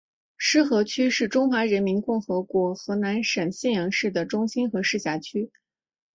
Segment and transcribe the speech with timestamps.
[0.39, 5.51] 浉河区是中华人民共和国河南省信阳市的中心和市辖区。